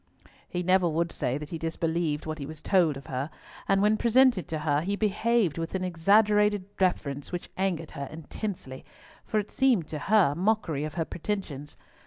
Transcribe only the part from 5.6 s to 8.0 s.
an exaggerated deference which angered